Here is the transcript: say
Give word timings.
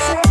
say 0.00 0.23